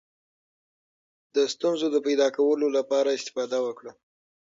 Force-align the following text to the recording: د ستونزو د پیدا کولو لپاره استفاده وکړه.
د 1.35 1.37
ستونزو 1.53 1.87
د 1.91 1.97
پیدا 2.05 2.27
کولو 2.37 2.67
لپاره 2.77 3.15
استفاده 3.17 3.57
وکړه. 3.65 3.91